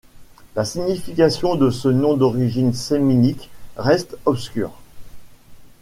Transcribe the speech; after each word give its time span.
La 0.55 0.65
signification 0.65 1.53
de 1.57 1.69
ce 1.69 1.87
nom 1.87 2.17
d'origine 2.17 2.73
sémitique 2.73 3.51
reste 3.77 4.17
obscure. 4.25 4.71